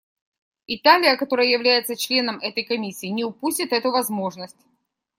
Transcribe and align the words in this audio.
Италия, 0.65 1.15
которая 1.15 1.45
является 1.45 1.95
членом 1.95 2.39
этой 2.39 2.63
Комиссии, 2.63 3.05
не 3.05 3.23
упустит 3.23 3.71
эту 3.71 3.91
возможность. 3.91 4.57